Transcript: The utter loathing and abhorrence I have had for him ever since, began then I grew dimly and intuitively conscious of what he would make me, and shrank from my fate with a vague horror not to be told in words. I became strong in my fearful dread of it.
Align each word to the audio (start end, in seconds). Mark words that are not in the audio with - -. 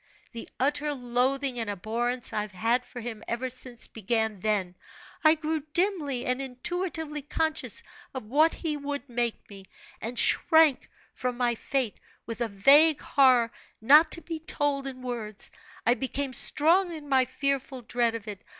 The 0.31 0.49
utter 0.59 0.95
loathing 0.95 1.59
and 1.59 1.69
abhorrence 1.69 2.33
I 2.33 2.41
have 2.41 2.53
had 2.53 2.83
for 2.83 3.01
him 3.01 3.23
ever 3.27 3.51
since, 3.51 3.87
began 3.87 4.39
then 4.39 4.73
I 5.23 5.35
grew 5.35 5.61
dimly 5.73 6.25
and 6.25 6.41
intuitively 6.41 7.21
conscious 7.21 7.83
of 8.15 8.23
what 8.25 8.51
he 8.51 8.75
would 8.75 9.07
make 9.07 9.47
me, 9.47 9.65
and 10.01 10.17
shrank 10.17 10.89
from 11.13 11.37
my 11.37 11.53
fate 11.53 11.99
with 12.25 12.41
a 12.41 12.47
vague 12.47 12.99
horror 12.99 13.51
not 13.79 14.09
to 14.13 14.21
be 14.23 14.39
told 14.39 14.87
in 14.87 15.03
words. 15.03 15.51
I 15.85 15.93
became 15.93 16.33
strong 16.33 16.91
in 16.91 17.07
my 17.07 17.25
fearful 17.25 17.83
dread 17.83 18.15
of 18.15 18.27
it. 18.27 18.43